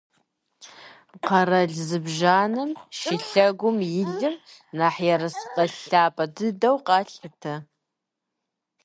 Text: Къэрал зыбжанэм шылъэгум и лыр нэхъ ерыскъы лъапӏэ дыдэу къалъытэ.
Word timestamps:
Къэрал 1.25 1.71
зыбжанэм 1.87 2.71
шылъэгум 2.97 3.77
и 4.01 4.03
лыр 4.13 4.33
нэхъ 4.77 4.97
ерыскъы 5.13 5.63
лъапӏэ 5.89 6.25
дыдэу 6.35 6.77
къалъытэ. 6.85 7.55